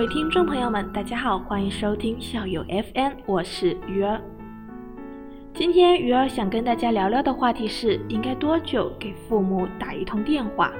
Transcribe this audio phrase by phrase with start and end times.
[0.00, 4.18] 各位听众朋友们，大家好，欢迎收听校友 FM，我是鱼儿。
[5.52, 10.72] 今天鱼儿想跟大家聊聊的话题是：应该多久给父母打一通电话？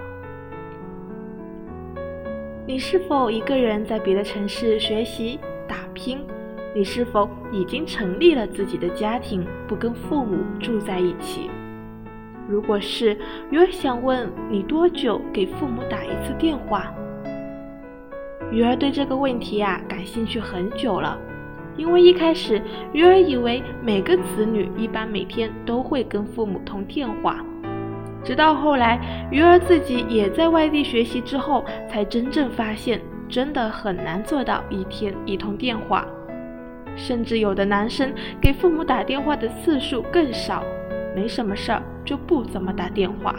[2.66, 6.20] 你是否一个人在别的城市学习打拼？
[6.74, 11.50] 你是否已经成立了自己的家庭，不跟父母住在一起？
[12.48, 13.14] 如果是，
[13.50, 16.90] 鱼儿想问你多久给父母打一次电话？
[18.50, 21.16] 鱼儿对这个问题啊感兴趣很久了，
[21.76, 22.60] 因为一开始
[22.92, 27.44] 鱼儿以为每个子女一般每天都会跟父母通电话，
[28.24, 29.00] 直到后来
[29.30, 36.04] 鱼儿自己也在外地学习之后，才真正发现真的很难做到一天一通电话，
[36.96, 40.64] 甚至有的男生给父母打电话的次数更少，
[41.14, 43.36] 没什么事儿就不怎么打电话。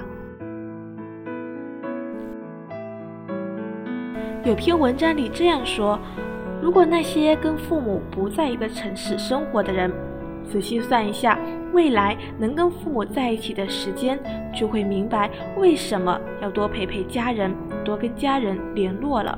[4.43, 5.99] 有篇文章里这样说：
[6.63, 9.91] 如果那些跟父母不在一个城市生活的人，
[10.43, 11.37] 仔细算一下
[11.73, 14.19] 未来能跟父母在一起的时间，
[14.51, 17.53] 就会明白为什么要多陪陪家人，
[17.85, 19.37] 多跟家人联络了。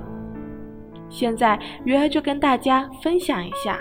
[1.09, 3.77] 现在鱼儿就跟大家分享一下，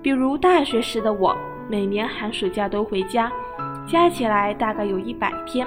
[0.00, 1.36] 比如大学时的我，
[1.68, 3.30] 每年寒暑假都回家，
[3.88, 5.66] 加起来大概有一百天。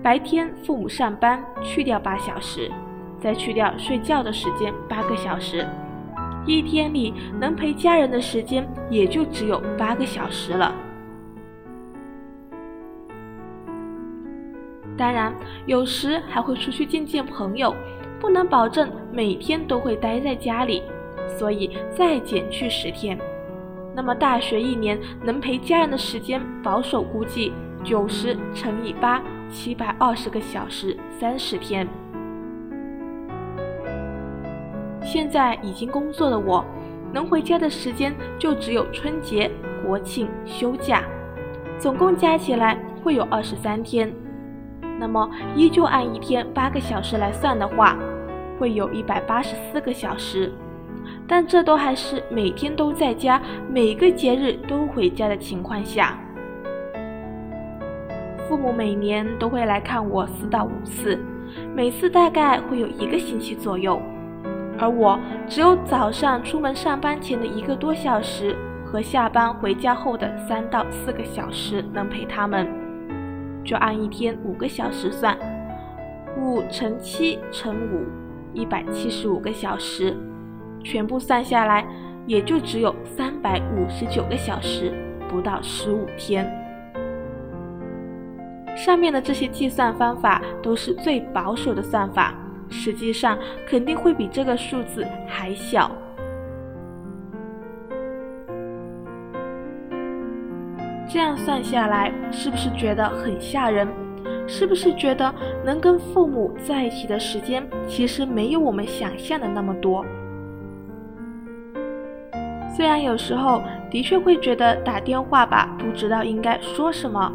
[0.00, 2.70] 白天父母上班，去掉八小时。
[3.26, 5.66] 再去掉睡觉的时间八个小时，
[6.46, 10.72] 一天里能陪家人的时间也就只有八个小时了。
[14.96, 15.34] 当然，
[15.66, 17.74] 有时还会出去见见朋友，
[18.20, 20.80] 不能保证每天都会待在家里，
[21.36, 23.18] 所以再减去十天。
[23.92, 27.52] 那么大学一年能陪家人的时间，保守估计
[27.82, 29.20] 九十乘以八，
[29.50, 31.88] 七百二十个小时，三十天。
[35.06, 36.64] 现在已经工作的我，
[37.12, 39.48] 能回家的时间就只有春节、
[39.86, 41.04] 国庆休假，
[41.78, 44.12] 总共加起来会有二十三天。
[44.98, 47.96] 那么依旧按一天八个小时来算的话，
[48.58, 50.52] 会有一百八十四个小时。
[51.28, 53.40] 但这都还是每天都在家、
[53.70, 56.18] 每个节日都回家的情况下。
[58.48, 61.16] 父母每年都会来看我四到五次，
[61.76, 64.02] 每次大概会有一个星期左右。
[64.78, 68.54] 而我只有早上出门上班前的一个多小时
[68.84, 72.68] 和下班回家后的三到四个小时能陪他们，
[73.64, 75.36] 就按一天五个小时算，
[76.36, 78.04] 五乘七乘五，
[78.52, 80.16] 一百七十五个小时，
[80.84, 81.86] 全部算下来
[82.26, 84.92] 也就只有三百五十九个小时，
[85.28, 86.46] 不到十五天。
[88.76, 92.34] 上面的这些计算方法都是最保守的算法。
[92.68, 95.90] 实际上肯定会比这个数字还小。
[101.08, 103.86] 这样算下来，是不是觉得很吓人？
[104.48, 105.32] 是不是觉得
[105.64, 110.04] 能跟父母在一起的时间，其实没有我们想象的那么多？
[112.76, 117.32] 虽然有时候的确会觉得打电话吧，不知道应该说什么。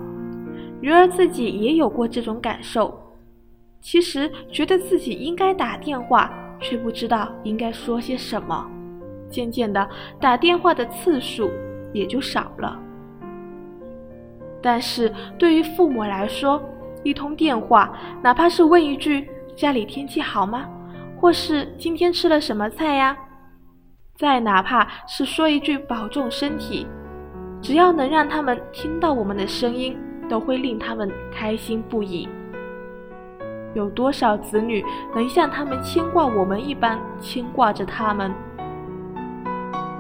[0.82, 2.94] 鱼儿自己也有过这种感受。
[3.82, 8.70] 其实觉得自己应该打电话，却不知道应该说些什么。
[9.30, 11.50] 渐渐的，打电话的次数
[11.92, 12.80] 也就少了。
[14.62, 16.62] 但是对于父母来说，
[17.04, 19.28] 一通电话，哪怕是问一句
[19.58, 20.70] “家里天气好吗”，
[21.20, 23.18] 或是“今天吃了什么菜呀”，
[24.16, 26.86] 再哪怕是说一句“保重身体”，
[27.60, 29.98] 只要能让他们听到我们的声音，
[30.30, 32.30] 都会令他们开心不已。
[33.74, 34.84] 有多少子女
[35.16, 38.32] 能像他们牵挂我们一般牵挂着他们？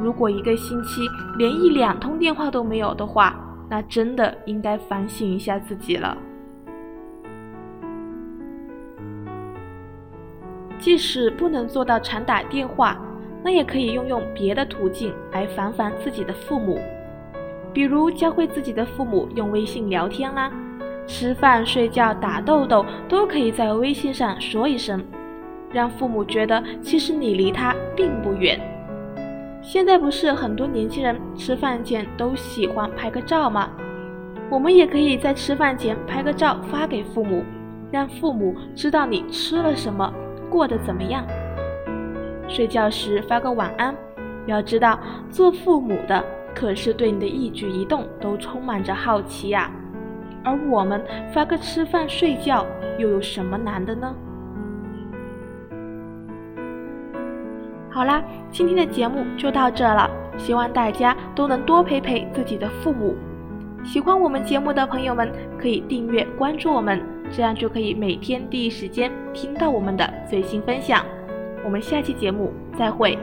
[0.01, 1.07] 如果一个星期
[1.37, 6.17] 连一两通电话都没有的话，那真的应该反省一下自己了。
[10.79, 12.97] 即使不能做到常打电话，
[13.43, 16.79] 那也可以用用别的途径来烦烦自己的父母，
[17.71, 20.51] 比如教会自己的父母用微信聊天啦。
[21.13, 25.03] 吃饭、睡觉、打豆豆都可以在微信上说一声，
[25.69, 28.57] 让父母觉得其实你离他并不远。
[29.61, 33.69] 现在不是很多年轻人吃饭前都喜欢拍个照吗？
[34.49, 37.43] 我们也可以在吃饭前拍个照发给父母，
[37.91, 40.11] 让父母知道你吃了什么，
[40.49, 41.27] 过得怎么样。
[42.47, 43.93] 睡觉时发个晚安，
[44.45, 44.97] 要知道
[45.29, 46.23] 做父母的
[46.55, 49.69] 可是对你的一举一动都充满着好奇呀。
[50.43, 51.03] 而我们
[51.33, 52.65] 发个吃饭睡觉
[52.97, 54.15] 又有什么难的呢？
[57.89, 63.15] 好啦，今天的节目就到这了，希望大家都能多陪陪自己的父母。
[63.83, 67.01] 喜欢我们节目的朋友们，可以订阅关注我们，
[67.31, 71.03] 这样就可以每天第一时间听到我们的最新分享。
[71.65, 73.17] 我们下期节目再会。